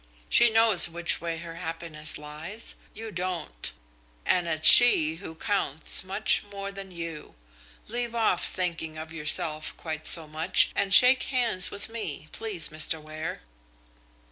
She 0.29 0.49
knows 0.49 0.89
which 0.89 1.21
way 1.21 1.37
her 1.37 1.57
happiness 1.57 2.17
lies. 2.17 2.73
You 2.91 3.11
don't. 3.11 3.71
And 4.25 4.47
it's 4.47 4.67
she 4.67 5.17
who 5.17 5.35
counts 5.35 6.03
much 6.03 6.41
more 6.43 6.71
than 6.71 6.91
you. 6.91 7.35
Leave 7.87 8.15
off 8.15 8.49
thinking 8.49 8.97
of 8.97 9.13
yourself 9.13 9.77
quite 9.77 10.07
so 10.07 10.27
much 10.27 10.71
and 10.75 10.91
shake 10.91 11.21
hands 11.29 11.69
with 11.69 11.87
me, 11.87 12.29
please, 12.31 12.69
Mr. 12.69 12.99
Ware." 12.99 13.43